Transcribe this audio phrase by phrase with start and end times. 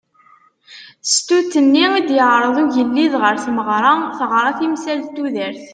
[1.13, 5.63] Stut-nni i d-yeɛreḍ ugelliḍ ɣer tmeɣra teɣra timsal n tudert.